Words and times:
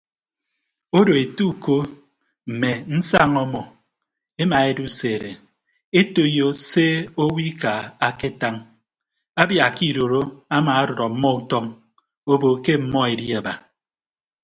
Odo 0.97 1.13
ete 1.23 1.43
uko 1.51 1.75
mme 2.51 2.71
nsaña 2.97 3.39
ọmọ 3.45 3.61
emaeduseede 4.41 5.31
etoiyo 5.99 6.47
se 6.67 6.85
owo 7.23 7.37
ika 7.49 7.71
aketañ 8.07 8.55
abia 9.41 9.65
ke 9.75 9.83
idoro 9.89 10.21
amadʌd 10.55 10.97
ọmmọ 11.07 11.29
utọñ 11.39 11.65
obo 12.31 12.47
ke 12.63 12.73
ọmmọ 12.79 12.99
edi 13.13 13.27
aba. 13.39 13.53